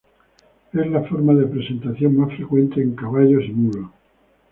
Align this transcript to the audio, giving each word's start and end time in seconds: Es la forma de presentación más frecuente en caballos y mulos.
Es 0.73 0.87
la 0.89 1.03
forma 1.03 1.35
de 1.35 1.45
presentación 1.45 2.17
más 2.17 2.35
frecuente 2.35 2.81
en 2.81 2.95
caballos 2.95 3.43
y 3.45 3.51
mulos. 3.51 3.91